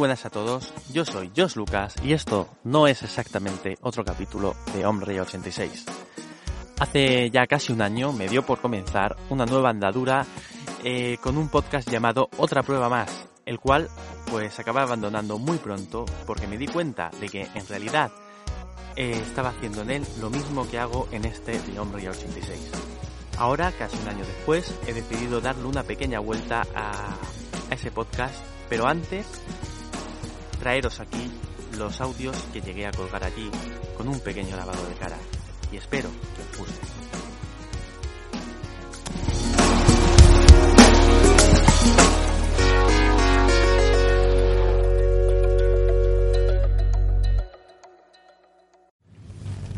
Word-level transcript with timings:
Buenas 0.00 0.24
a 0.24 0.30
todos, 0.30 0.72
yo 0.94 1.04
soy 1.04 1.30
Josh 1.36 1.56
Lucas 1.56 1.94
y 2.02 2.14
esto 2.14 2.48
no 2.64 2.86
es 2.86 3.02
exactamente 3.02 3.76
otro 3.82 4.02
capítulo 4.02 4.56
de 4.74 4.86
Hombre 4.86 5.20
86. 5.20 5.84
Hace 6.78 7.28
ya 7.28 7.46
casi 7.46 7.74
un 7.74 7.82
año 7.82 8.10
me 8.10 8.26
dio 8.26 8.42
por 8.42 8.62
comenzar 8.62 9.14
una 9.28 9.44
nueva 9.44 9.68
andadura 9.68 10.24
eh, 10.84 11.18
con 11.22 11.36
un 11.36 11.50
podcast 11.50 11.86
llamado 11.90 12.30
Otra 12.38 12.62
prueba 12.62 12.88
más, 12.88 13.28
el 13.44 13.60
cual 13.60 13.90
pues 14.30 14.58
acabé 14.58 14.80
abandonando 14.80 15.38
muy 15.38 15.58
pronto 15.58 16.06
porque 16.26 16.46
me 16.46 16.56
di 16.56 16.66
cuenta 16.66 17.10
de 17.20 17.28
que 17.28 17.42
en 17.54 17.68
realidad 17.68 18.10
eh, 18.96 19.20
estaba 19.22 19.50
haciendo 19.50 19.82
en 19.82 19.90
él 19.90 20.06
lo 20.18 20.30
mismo 20.30 20.66
que 20.66 20.78
hago 20.78 21.08
en 21.12 21.26
este 21.26 21.60
de 21.60 21.78
Hombre 21.78 22.08
86. 22.08 22.70
Ahora, 23.36 23.70
casi 23.72 23.98
un 23.98 24.08
año 24.08 24.24
después, 24.24 24.74
he 24.86 24.94
decidido 24.94 25.42
darle 25.42 25.66
una 25.66 25.82
pequeña 25.82 26.20
vuelta 26.20 26.62
a, 26.74 27.18
a 27.70 27.74
ese 27.74 27.90
podcast, 27.90 28.42
pero 28.70 28.86
antes 28.86 29.26
traeros 30.60 31.00
aquí 31.00 31.30
los 31.78 32.00
audios 32.02 32.36
que 32.52 32.60
llegué 32.60 32.86
a 32.86 32.92
colgar 32.92 33.24
allí 33.24 33.50
con 33.96 34.06
un 34.08 34.20
pequeño 34.20 34.56
lavado 34.56 34.86
de 34.86 34.94
cara 34.94 35.16
y 35.72 35.78
espero 35.78 36.10
que 36.36 36.42
os 36.42 36.58
guste. 36.58 36.86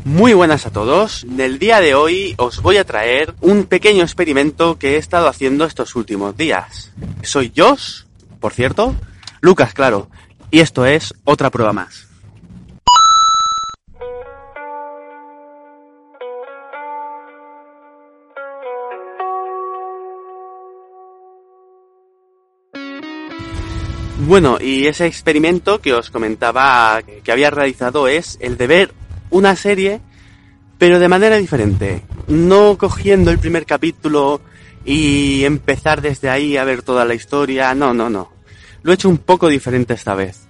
Muy 0.03 0.33
buenas 0.33 0.65
a 0.65 0.69
todos. 0.69 1.23
En 1.23 1.39
el 1.39 1.59
día 1.59 1.79
de 1.79 1.95
hoy 1.95 2.35
os 2.37 2.61
voy 2.61 2.75
a 2.75 2.83
traer 2.83 3.33
un 3.39 3.63
pequeño 3.63 4.03
experimento 4.03 4.77
que 4.77 4.95
he 4.95 4.97
estado 4.97 5.29
haciendo 5.29 5.63
estos 5.63 5.95
últimos 5.95 6.35
días. 6.35 6.91
Soy 7.23 7.53
Josh, 7.55 8.01
por 8.41 8.51
cierto, 8.51 8.93
Lucas, 9.43 9.73
claro, 9.73 10.09
y 10.53 10.59
esto 10.59 10.85
es 10.85 11.15
otra 11.23 11.49
prueba 11.49 11.73
más. 11.73 12.07
Bueno, 24.27 24.59
y 24.61 24.85
ese 24.85 25.07
experimento 25.07 25.81
que 25.81 25.91
os 25.91 26.11
comentaba 26.11 27.01
que 27.01 27.31
había 27.31 27.49
realizado 27.49 28.07
es 28.07 28.37
el 28.39 28.55
de 28.55 28.67
ver 28.67 28.93
una 29.31 29.55
serie, 29.55 30.01
pero 30.77 30.99
de 30.99 31.07
manera 31.07 31.37
diferente. 31.37 32.03
No 32.27 32.77
cogiendo 32.77 33.31
el 33.31 33.39
primer 33.39 33.65
capítulo 33.65 34.39
y 34.85 35.45
empezar 35.45 36.03
desde 36.03 36.29
ahí 36.29 36.57
a 36.57 36.63
ver 36.63 36.83
toda 36.83 37.05
la 37.05 37.15
historia. 37.15 37.73
No, 37.73 37.95
no, 37.95 38.11
no. 38.11 38.32
Lo 38.83 38.91
he 38.91 38.95
hecho 38.95 39.09
un 39.09 39.17
poco 39.17 39.47
diferente 39.47 39.93
esta 39.93 40.13
vez. 40.13 40.41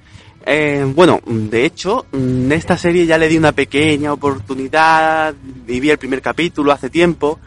Eh, 0.45 0.85
bueno, 0.93 1.21
de 1.25 1.65
hecho, 1.65 2.05
esta 2.51 2.77
serie 2.77 3.05
ya 3.05 3.17
le 3.17 3.29
di 3.29 3.37
una 3.37 3.53
pequeña 3.53 4.11
oportunidad, 4.11 5.33
vi 5.65 5.89
el 5.89 5.97
primer 5.97 6.21
capítulo 6.21 6.71
hace 6.71 6.89
tiempo, 6.89 7.39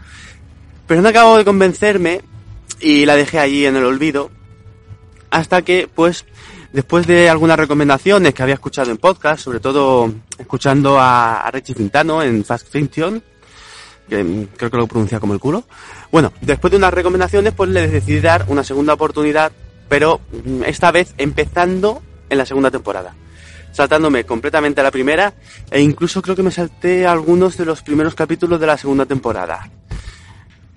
pero 0.86 1.02
no 1.02 1.08
acabo 1.08 1.36
de 1.36 1.44
convencerme 1.44 2.22
y 2.80 3.04
la 3.04 3.16
dejé 3.16 3.38
allí 3.38 3.66
en 3.66 3.76
el 3.76 3.84
olvido, 3.84 4.30
hasta 5.30 5.60
que, 5.60 5.90
pues, 5.94 6.24
después 6.72 7.06
de 7.06 7.28
algunas 7.28 7.58
recomendaciones 7.58 8.32
que 8.32 8.42
había 8.42 8.54
escuchado 8.54 8.90
en 8.90 8.96
podcast, 8.96 9.44
sobre 9.44 9.60
todo 9.60 10.10
escuchando 10.38 10.98
a, 10.98 11.40
a 11.40 11.50
Richie 11.50 11.74
Fintano 11.74 12.22
en 12.22 12.44
Fast 12.44 12.68
Fiction, 12.68 13.22
que 14.08 14.48
creo 14.56 14.70
que 14.70 14.76
lo 14.76 14.86
pronuncia 14.86 15.20
como 15.20 15.34
el 15.34 15.40
culo, 15.40 15.64
bueno, 16.10 16.32
después 16.40 16.70
de 16.70 16.78
unas 16.78 16.94
recomendaciones, 16.94 17.52
pues 17.52 17.68
le 17.68 17.88
decidí 17.88 18.20
dar 18.20 18.46
una 18.48 18.64
segunda 18.64 18.94
oportunidad, 18.94 19.52
pero 19.88 20.20
esta 20.64 20.90
vez 20.90 21.14
empezando 21.18 22.02
en 22.28 22.38
la 22.38 22.46
segunda 22.46 22.70
temporada. 22.70 23.14
Saltándome 23.72 24.24
completamente 24.24 24.80
a 24.80 24.84
la 24.84 24.90
primera 24.90 25.34
e 25.70 25.80
incluso 25.80 26.22
creo 26.22 26.34
que 26.34 26.42
me 26.42 26.50
salté 26.50 27.06
algunos 27.06 27.56
de 27.56 27.66
los 27.66 27.82
primeros 27.82 28.14
capítulos 28.14 28.58
de 28.58 28.66
la 28.66 28.78
segunda 28.78 29.04
temporada. 29.04 29.70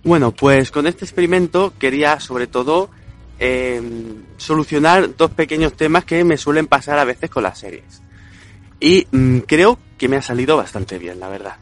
Bueno, 0.03 0.31
pues 0.31 0.71
con 0.71 0.87
este 0.87 1.05
experimento 1.05 1.73
quería 1.79 2.19
sobre 2.19 2.47
todo 2.47 2.89
eh, 3.39 3.81
solucionar 4.37 5.15
dos 5.15 5.31
pequeños 5.31 5.73
temas 5.73 6.03
que 6.03 6.23
me 6.23 6.37
suelen 6.37 6.67
pasar 6.67 6.99
a 6.99 7.05
veces 7.05 7.29
con 7.29 7.43
las 7.43 7.59
series. 7.59 8.01
Y 8.79 9.07
mmm, 9.11 9.39
creo 9.39 9.79
que 9.97 10.07
me 10.07 10.17
ha 10.17 10.21
salido 10.21 10.57
bastante 10.57 10.97
bien, 10.97 11.19
la 11.19 11.29
verdad. 11.29 11.55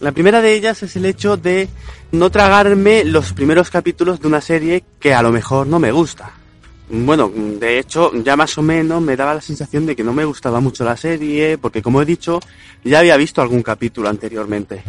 La 0.00 0.12
primera 0.12 0.40
de 0.40 0.54
ellas 0.54 0.82
es 0.82 0.96
el 0.96 1.04
hecho 1.04 1.36
de 1.36 1.68
no 2.12 2.30
tragarme 2.30 3.04
los 3.04 3.34
primeros 3.34 3.68
capítulos 3.70 4.20
de 4.20 4.28
una 4.28 4.40
serie 4.40 4.82
que 4.98 5.12
a 5.12 5.22
lo 5.22 5.30
mejor 5.30 5.66
no 5.66 5.78
me 5.78 5.92
gusta. 5.92 6.32
Bueno, 6.92 7.30
de 7.32 7.78
hecho, 7.78 8.12
ya 8.22 8.34
más 8.34 8.58
o 8.58 8.62
menos 8.62 9.00
me 9.00 9.16
daba 9.16 9.34
la 9.34 9.40
sensación 9.40 9.86
de 9.86 9.94
que 9.94 10.02
no 10.02 10.12
me 10.12 10.24
gustaba 10.24 10.58
mucho 10.58 10.84
la 10.84 10.96
serie, 10.96 11.56
porque 11.56 11.82
como 11.82 12.02
he 12.02 12.04
dicho, 12.04 12.40
ya 12.82 12.98
había 12.98 13.16
visto 13.16 13.40
algún 13.40 13.62
capítulo 13.62 14.08
anteriormente. 14.08 14.82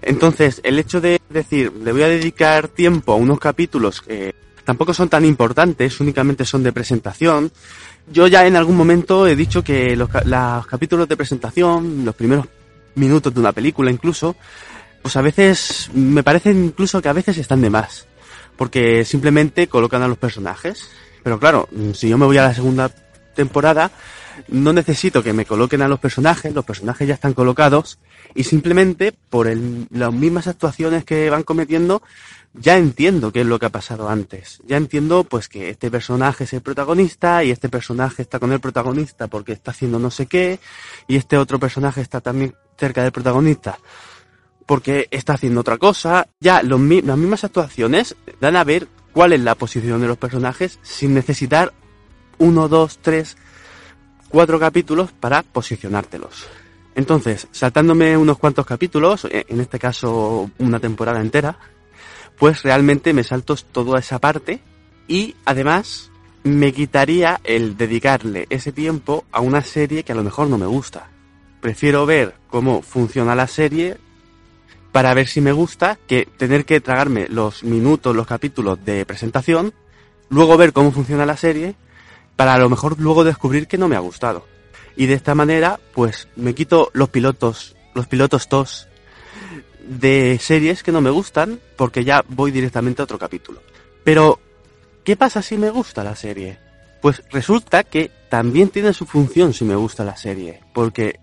Entonces, 0.00 0.60
el 0.62 0.78
hecho 0.78 1.00
de 1.00 1.20
decir, 1.28 1.72
le 1.72 1.90
voy 1.90 2.02
a 2.02 2.08
dedicar 2.08 2.68
tiempo 2.68 3.12
a 3.12 3.16
unos 3.16 3.40
capítulos 3.40 4.00
que 4.00 4.32
tampoco 4.62 4.94
son 4.94 5.08
tan 5.08 5.24
importantes, 5.24 5.98
únicamente 5.98 6.44
son 6.44 6.62
de 6.62 6.72
presentación. 6.72 7.50
Yo 8.12 8.28
ya 8.28 8.46
en 8.46 8.54
algún 8.54 8.76
momento 8.76 9.26
he 9.26 9.34
dicho 9.34 9.64
que 9.64 9.96
los, 9.96 10.08
los 10.26 10.66
capítulos 10.66 11.08
de 11.08 11.16
presentación, 11.16 12.04
los 12.04 12.14
primeros 12.14 12.46
minutos 12.94 13.34
de 13.34 13.40
una 13.40 13.52
película 13.52 13.90
incluso, 13.90 14.36
pues 15.02 15.16
a 15.16 15.20
veces 15.20 15.90
me 15.94 16.22
parecen 16.22 16.64
incluso 16.66 17.02
que 17.02 17.08
a 17.08 17.12
veces 17.12 17.38
están 17.38 17.60
de 17.60 17.70
más. 17.70 18.06
Porque 18.56 19.04
simplemente 19.04 19.66
colocan 19.66 20.02
a 20.02 20.08
los 20.08 20.16
personajes, 20.16 20.90
pero 21.24 21.40
claro, 21.40 21.68
si 21.94 22.08
yo 22.08 22.18
me 22.18 22.26
voy 22.26 22.38
a 22.38 22.42
la 22.42 22.54
segunda 22.54 22.90
temporada, 23.34 23.90
no 24.48 24.72
necesito 24.72 25.22
que 25.22 25.32
me 25.32 25.46
coloquen 25.46 25.82
a 25.82 25.88
los 25.88 25.98
personajes, 25.98 26.54
los 26.54 26.64
personajes 26.64 27.08
ya 27.08 27.14
están 27.14 27.32
colocados 27.32 27.98
y 28.34 28.44
simplemente 28.44 29.12
por 29.30 29.48
el, 29.48 29.86
las 29.90 30.12
mismas 30.12 30.46
actuaciones 30.46 31.04
que 31.04 31.30
van 31.30 31.42
cometiendo 31.42 32.02
ya 32.52 32.76
entiendo 32.76 33.32
qué 33.32 33.40
es 33.40 33.46
lo 33.46 33.58
que 33.58 33.66
ha 33.66 33.70
pasado 33.70 34.08
antes. 34.08 34.60
Ya 34.66 34.76
entiendo 34.76 35.24
pues 35.24 35.48
que 35.48 35.70
este 35.70 35.90
personaje 35.90 36.44
es 36.44 36.52
el 36.52 36.60
protagonista 36.60 37.42
y 37.42 37.50
este 37.50 37.68
personaje 37.68 38.22
está 38.22 38.38
con 38.38 38.52
el 38.52 38.60
protagonista 38.60 39.26
porque 39.26 39.52
está 39.52 39.72
haciendo 39.72 39.98
no 39.98 40.10
sé 40.10 40.26
qué 40.26 40.60
y 41.08 41.16
este 41.16 41.36
otro 41.36 41.58
personaje 41.58 42.00
está 42.00 42.20
también 42.20 42.54
cerca 42.76 43.02
del 43.02 43.12
protagonista 43.12 43.78
porque 44.66 45.08
está 45.10 45.34
haciendo 45.34 45.62
otra 45.62 45.78
cosa. 45.78 46.28
Ya 46.40 46.62
las 46.62 46.78
mismas 46.78 47.44
actuaciones 47.44 48.14
dan 48.40 48.56
a 48.56 48.64
ver 48.64 48.88
cuál 49.14 49.32
es 49.32 49.40
la 49.40 49.54
posición 49.54 50.02
de 50.02 50.08
los 50.08 50.18
personajes 50.18 50.78
sin 50.82 51.14
necesitar 51.14 51.72
uno, 52.36 52.68
dos, 52.68 52.98
tres, 53.00 53.38
cuatro 54.28 54.58
capítulos 54.58 55.12
para 55.12 55.42
posicionártelos. 55.42 56.46
Entonces, 56.96 57.48
saltándome 57.52 58.16
unos 58.16 58.38
cuantos 58.38 58.66
capítulos, 58.66 59.26
en 59.30 59.60
este 59.60 59.78
caso 59.78 60.50
una 60.58 60.80
temporada 60.80 61.20
entera, 61.20 61.56
pues 62.38 62.62
realmente 62.64 63.12
me 63.12 63.24
salto 63.24 63.56
toda 63.56 64.00
esa 64.00 64.18
parte 64.18 64.60
y 65.06 65.36
además 65.44 66.10
me 66.42 66.72
quitaría 66.72 67.40
el 67.44 67.76
dedicarle 67.76 68.46
ese 68.50 68.72
tiempo 68.72 69.24
a 69.32 69.40
una 69.40 69.62
serie 69.62 70.02
que 70.02 70.12
a 70.12 70.16
lo 70.16 70.24
mejor 70.24 70.48
no 70.48 70.58
me 70.58 70.66
gusta. 70.66 71.08
Prefiero 71.60 72.04
ver 72.04 72.34
cómo 72.48 72.82
funciona 72.82 73.34
la 73.34 73.46
serie 73.46 73.96
para 74.94 75.12
ver 75.12 75.26
si 75.26 75.40
me 75.40 75.50
gusta 75.50 75.98
que 76.06 76.28
tener 76.36 76.64
que 76.64 76.80
tragarme 76.80 77.26
los 77.26 77.64
minutos, 77.64 78.14
los 78.14 78.28
capítulos 78.28 78.84
de 78.84 79.04
presentación, 79.04 79.74
luego 80.28 80.56
ver 80.56 80.72
cómo 80.72 80.92
funciona 80.92 81.26
la 81.26 81.36
serie, 81.36 81.74
para 82.36 82.54
a 82.54 82.58
lo 82.58 82.70
mejor 82.70 83.00
luego 83.00 83.24
descubrir 83.24 83.66
que 83.66 83.76
no 83.76 83.88
me 83.88 83.96
ha 83.96 83.98
gustado. 83.98 84.46
Y 84.94 85.06
de 85.06 85.14
esta 85.14 85.34
manera, 85.34 85.80
pues 85.94 86.28
me 86.36 86.54
quito 86.54 86.92
los 86.92 87.08
pilotos, 87.08 87.74
los 87.92 88.06
pilotos 88.06 88.48
tos 88.48 88.86
de 89.84 90.38
series 90.40 90.84
que 90.84 90.92
no 90.92 91.00
me 91.00 91.10
gustan, 91.10 91.58
porque 91.76 92.04
ya 92.04 92.24
voy 92.28 92.52
directamente 92.52 93.02
a 93.02 93.06
otro 93.06 93.18
capítulo. 93.18 93.62
Pero, 94.04 94.38
¿qué 95.02 95.16
pasa 95.16 95.42
si 95.42 95.58
me 95.58 95.70
gusta 95.70 96.04
la 96.04 96.14
serie? 96.14 96.60
Pues 97.02 97.20
resulta 97.32 97.82
que 97.82 98.12
también 98.28 98.68
tiene 98.68 98.92
su 98.92 99.06
función 99.06 99.54
si 99.54 99.64
me 99.64 99.74
gusta 99.74 100.04
la 100.04 100.16
serie, 100.16 100.60
porque 100.72 101.18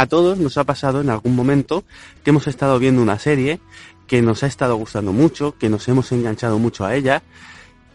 a 0.00 0.06
todos 0.06 0.38
nos 0.38 0.56
ha 0.58 0.64
pasado 0.64 1.00
en 1.00 1.10
algún 1.10 1.34
momento 1.34 1.82
que 2.22 2.30
hemos 2.30 2.46
estado 2.46 2.78
viendo 2.78 3.02
una 3.02 3.18
serie 3.18 3.58
que 4.06 4.22
nos 4.22 4.44
ha 4.44 4.46
estado 4.46 4.76
gustando 4.76 5.12
mucho, 5.12 5.58
que 5.58 5.68
nos 5.68 5.88
hemos 5.88 6.12
enganchado 6.12 6.60
mucho 6.60 6.84
a 6.84 6.94
ella 6.94 7.24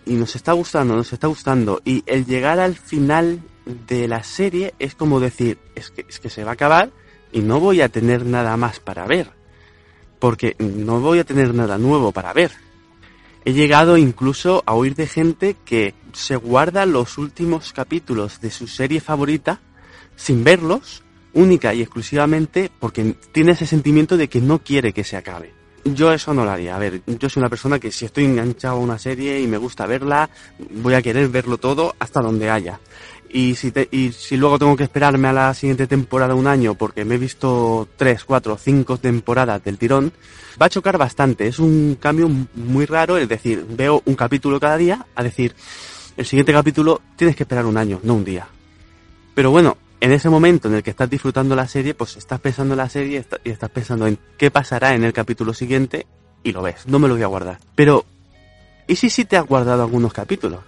y 0.06 0.16
nos 0.16 0.36
está 0.36 0.52
gustando, 0.52 0.98
nos 0.98 1.14
está 1.14 1.28
gustando 1.28 1.82
y 1.86 2.04
el 2.06 2.26
llegar 2.26 2.60
al 2.60 2.76
final 2.76 3.42
de 3.88 4.10
la 4.10 4.22
serie 4.24 4.74
es 4.80 4.96
como 4.96 5.22
decir, 5.22 5.60
es 5.76 5.92
que, 5.92 6.06
es 6.10 6.20
que 6.20 6.30
se 6.30 6.44
va 6.44 6.52
a 6.52 6.54
acabar 6.56 6.92
y 7.32 7.40
no 7.40 7.62
voy 7.62 7.80
a 7.80 7.88
tener 7.88 8.26
nada 8.26 8.58
más 8.58 8.82
para 8.82 9.08
ver, 9.08 9.32
porque 10.20 10.58
no 10.60 11.00
voy 11.00 11.20
a 11.20 11.24
tener 11.24 11.56
nada 11.56 11.78
nuevo 11.78 12.12
para 12.12 12.34
ver. 12.34 12.52
He 13.46 13.54
llegado 13.54 13.96
incluso 13.98 14.62
a 14.66 14.74
oír 14.74 14.96
de 14.96 15.08
gente 15.08 15.56
que 15.64 15.96
se 16.12 16.36
guarda 16.36 16.86
los 16.86 17.18
últimos 17.18 17.72
capítulos 17.72 18.42
de 18.42 18.52
su 18.52 18.68
serie 18.68 19.00
favorita 19.00 19.62
sin 20.18 20.44
verlos, 20.44 21.04
única 21.34 21.74
y 21.74 21.82
exclusivamente 21.82 22.70
porque 22.80 23.16
tiene 23.32 23.54
ese 23.54 23.66
sentimiento 23.66 24.18
de 24.18 24.28
que 24.28 24.42
no 24.42 24.60
quiere 24.60 24.94
que 24.94 25.04
se 25.04 25.18
acabe. 25.18 25.54
Yo 25.86 26.14
eso 26.14 26.34
no 26.34 26.46
lo 26.46 26.52
haría. 26.52 26.76
A 26.76 26.80
ver, 26.80 27.02
yo 27.06 27.30
soy 27.30 27.42
una 27.42 27.50
persona 27.50 27.78
que 27.78 27.92
si 27.92 28.06
estoy 28.06 28.26
enganchado 28.26 28.76
a 28.76 28.80
una 28.80 28.98
serie 28.98 29.42
y 29.42 29.48
me 29.48 29.58
gusta 29.58 29.86
verla, 29.86 30.30
voy 30.76 30.94
a 30.94 31.02
querer 31.02 31.28
verlo 31.28 31.58
todo 31.58 31.94
hasta 32.00 32.22
donde 32.22 32.50
haya. 32.50 32.80
Y 33.30 33.56
si, 33.56 33.72
te, 33.72 33.90
luego 34.32 34.60
tengo 34.60 34.78
que 34.78 34.84
esperarme 34.84 35.28
a 35.28 35.34
la 35.34 35.54
siguiente 35.56 35.88
temporada 35.88 36.36
un 36.36 36.48
año 36.48 36.76
porque 36.76 37.04
me 37.04 37.16
he 37.16 37.18
visto 37.18 37.88
tres, 37.98 38.24
cuatro, 38.24 38.58
cinco 38.58 38.98
temporadas 38.98 39.64
del 39.64 39.78
tirón, 39.78 40.14
va 40.62 40.68
a 40.68 40.70
chocar 40.70 40.98
bastante. 40.98 41.48
Es 41.48 41.60
un 41.60 41.98
cambio 42.00 42.30
muy 42.30 42.86
raro, 42.86 43.18
es 43.18 43.28
decir, 43.28 43.66
veo 43.68 44.04
un 44.06 44.16
capítulo 44.16 44.60
cada 44.60 44.78
día, 44.78 45.06
a 45.16 45.24
decir, 45.24 45.56
el 46.16 46.26
siguiente 46.26 46.54
capítulo 46.54 47.02
tienes 47.16 47.36
que 47.36 47.44
esperar 47.44 47.66
un 47.66 47.76
año, 47.76 48.00
no 48.04 48.14
un 48.14 48.24
día. 48.24 48.48
Pero 49.34 49.50
bueno, 49.50 49.78
en 50.04 50.12
ese 50.12 50.30
momento 50.30 50.68
en 50.68 50.74
el 50.74 50.84
que 50.84 50.90
estás 50.90 51.10
disfrutando 51.10 51.56
la 51.56 51.66
serie, 51.66 51.94
pues 51.94 52.18
estás 52.18 52.42
pensando 52.42 52.74
en 52.74 52.80
la 52.80 52.90
serie 52.90 53.26
y 53.46 53.50
estás 53.50 53.70
pensando 53.70 54.06
en 54.06 54.20
qué 54.38 54.52
pasará 54.52 54.96
en 54.96 55.06
el 55.06 55.14
capítulo 55.14 55.54
siguiente 55.54 56.06
y 56.44 56.52
lo 56.52 56.62
ves. 56.62 56.86
No 56.88 57.00
me 57.00 57.08
lo 57.08 57.14
voy 57.14 57.24
a 57.24 57.28
guardar. 57.28 57.60
Pero, 57.74 58.04
¿y 58.86 58.98
si 58.98 59.10
sí 59.10 59.24
te 59.24 59.38
has 59.38 59.48
guardado 59.48 59.82
algunos 59.82 60.12
capítulos? 60.12 60.60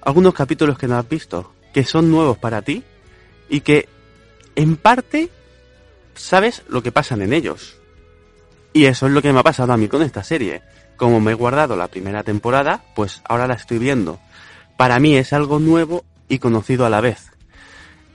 Algunos 0.00 0.34
capítulos 0.34 0.76
que 0.76 0.88
no 0.88 0.98
has 0.98 1.08
visto 1.08 1.52
que 1.72 1.84
son 1.84 2.10
nuevos 2.10 2.36
para 2.36 2.62
ti 2.62 2.82
y 3.48 3.60
que 3.60 3.88
en 4.56 4.74
parte 4.74 5.30
sabes 6.16 6.64
lo 6.66 6.82
que 6.82 6.90
pasan 6.90 7.22
en 7.22 7.32
ellos. 7.32 7.76
Y 8.72 8.86
eso 8.86 9.06
es 9.06 9.12
lo 9.12 9.22
que 9.22 9.32
me 9.32 9.38
ha 9.38 9.44
pasado 9.44 9.72
a 9.72 9.76
mí 9.76 9.86
con 9.86 10.02
esta 10.02 10.24
serie. 10.24 10.62
Como 10.96 11.20
me 11.20 11.30
he 11.30 11.34
guardado 11.34 11.76
la 11.76 11.86
primera 11.86 12.24
temporada, 12.24 12.82
pues 12.96 13.22
ahora 13.28 13.46
la 13.46 13.54
estoy 13.54 13.78
viendo. 13.78 14.18
Para 14.76 14.98
mí 14.98 15.16
es 15.16 15.32
algo 15.32 15.60
nuevo 15.60 16.04
y 16.28 16.40
conocido 16.40 16.84
a 16.84 16.90
la 16.90 17.00
vez. 17.00 17.33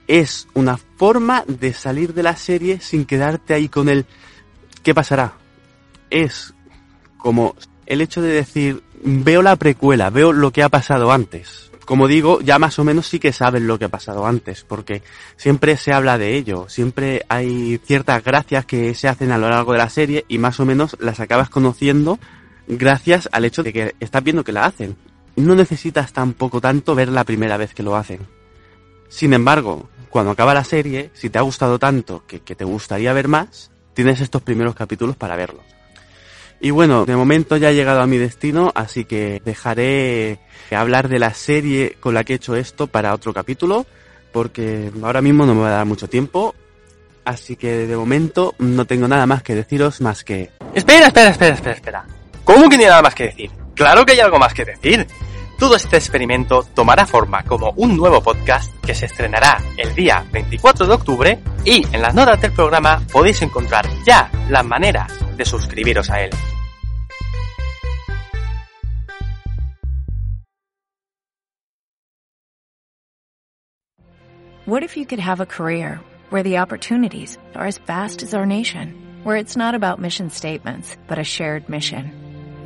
Es 0.09 0.49
una 0.53 0.75
forma 0.75 1.45
de 1.47 1.73
salir 1.73 2.13
de 2.13 2.23
la 2.23 2.35
serie 2.35 2.81
sin 2.81 3.05
quedarte 3.05 3.53
ahí 3.53 3.69
con 3.69 3.87
el 3.87 4.05
¿qué 4.83 4.93
pasará? 4.93 5.35
Es 6.09 6.53
como 7.17 7.55
el 7.85 8.01
hecho 8.01 8.21
de 8.21 8.29
decir 8.29 8.83
veo 9.01 9.41
la 9.41 9.55
precuela, 9.55 10.09
veo 10.09 10.33
lo 10.33 10.51
que 10.51 10.63
ha 10.63 10.69
pasado 10.69 11.11
antes 11.11 11.69
como 11.89 12.07
digo, 12.07 12.39
ya 12.41 12.59
más 12.59 12.77
o 12.77 12.83
menos 12.83 13.07
sí 13.07 13.17
que 13.17 13.33
saben 13.33 13.65
lo 13.65 13.79
que 13.79 13.85
ha 13.85 13.89
pasado 13.89 14.27
antes, 14.27 14.63
porque 14.63 15.01
siempre 15.37 15.75
se 15.75 15.91
habla 15.91 16.19
de 16.19 16.35
ello, 16.35 16.69
siempre 16.69 17.25
hay 17.29 17.81
ciertas 17.83 18.23
gracias 18.23 18.67
que 18.67 18.93
se 18.93 19.07
hacen 19.07 19.31
a 19.31 19.39
lo 19.39 19.49
largo 19.49 19.71
de 19.71 19.79
la 19.79 19.89
serie 19.89 20.23
y 20.27 20.37
más 20.37 20.59
o 20.59 20.67
menos 20.67 20.95
las 20.99 21.19
acabas 21.19 21.49
conociendo 21.49 22.19
gracias 22.67 23.27
al 23.31 23.43
hecho 23.43 23.63
de 23.63 23.73
que 23.73 23.95
estás 23.99 24.23
viendo 24.23 24.43
que 24.43 24.51
la 24.51 24.65
hacen. 24.65 24.97
No 25.35 25.55
necesitas 25.55 26.13
tampoco 26.13 26.61
tanto 26.61 26.93
ver 26.93 27.09
la 27.09 27.23
primera 27.23 27.57
vez 27.57 27.73
que 27.73 27.81
lo 27.81 27.95
hacen. 27.95 28.19
Sin 29.09 29.33
embargo, 29.33 29.89
cuando 30.09 30.31
acaba 30.31 30.53
la 30.53 30.63
serie, 30.63 31.09
si 31.13 31.29
te 31.29 31.37
ha 31.39 31.41
gustado 31.41 31.79
tanto 31.79 32.23
que, 32.25 32.39
te 32.39 32.63
gustaría 32.63 33.11
ver 33.13 33.27
más, 33.27 33.71
tienes 33.93 34.21
estos 34.21 34.41
primeros 34.41 34.75
capítulos 34.75 35.15
para 35.15 35.35
verlos. 35.35 35.63
Y 36.61 36.71
bueno, 36.71 37.05
de 37.05 37.15
momento 37.15 37.57
ya 37.57 37.71
he 37.71 37.75
llegado 37.75 38.01
a 38.01 38.07
mi 38.07 38.17
destino, 38.17 38.71
así 38.75 39.05
que 39.05 39.41
dejaré 39.45 40.39
hablar 40.71 41.07
de 41.07 41.19
la 41.19 41.33
serie 41.33 41.97
con 41.99 42.13
la 42.13 42.23
que 42.23 42.33
he 42.33 42.35
hecho 42.35 42.55
esto 42.55 42.87
para 42.87 43.13
otro 43.13 43.33
capítulo, 43.33 43.85
porque 44.31 44.91
ahora 45.01 45.21
mismo 45.21 45.45
no 45.45 45.55
me 45.55 45.61
va 45.61 45.67
a 45.69 45.77
dar 45.77 45.85
mucho 45.85 46.07
tiempo. 46.07 46.53
Así 47.25 47.55
que 47.55 47.87
de 47.87 47.95
momento 47.95 48.55
no 48.59 48.85
tengo 48.85 49.07
nada 49.07 49.25
más 49.25 49.43
que 49.43 49.55
deciros 49.55 50.01
más 50.01 50.23
que... 50.23 50.49
Espera, 50.73 51.07
espera, 51.07 51.29
espera, 51.29 51.55
espera, 51.55 51.75
espera. 51.75 52.05
¿Cómo 52.43 52.67
que 52.69 52.77
ni 52.77 52.85
nada 52.85 53.01
más 53.01 53.13
que 53.13 53.25
decir? 53.25 53.51
Claro 53.75 54.05
que 54.05 54.13
hay 54.13 54.19
algo 54.19 54.39
más 54.39 54.53
que 54.53 54.65
decir. 54.65 55.07
Todo 55.59 55.75
este 55.75 55.97
experimento 55.97 56.63
tomará 56.73 57.05
forma 57.05 57.43
como 57.43 57.71
un 57.71 57.97
nuevo 57.97 58.23
podcast 58.23 58.73
que 58.79 58.95
se 58.95 59.07
estrenará 59.07 59.61
el 59.75 59.93
día 59.93 60.25
24 60.31 60.87
de 60.87 60.93
octubre 60.93 61.39
y 61.65 61.85
en 61.93 62.01
las 62.01 62.15
notas 62.15 62.39
del 62.39 62.53
programa 62.53 63.01
podéis 63.11 63.41
encontrar 63.41 63.85
ya 64.05 64.31
las 64.49 64.63
maneras 64.63 65.11
de 65.35 65.43
suscribiros 65.43 66.09
a 66.09 66.21
él. 66.21 66.29
What 74.65 74.83
if 74.83 74.95
you 74.95 75.05
could 75.05 75.19
have 75.19 75.41
a 75.41 75.45
career 75.45 75.99
where 76.29 76.43
the 76.43 76.59
opportunities 76.59 77.37
are 77.53 77.67
as 77.67 77.79
vast 77.85 78.23
as 78.23 78.33
our 78.33 78.45
nation, 78.45 78.93
where 79.25 79.35
it's 79.35 79.57
not 79.57 79.75
about 79.75 79.99
mission 79.99 80.29
statements, 80.29 80.95
but 81.09 81.19
a 81.19 81.23
shared 81.25 81.67
mission? 81.67 82.28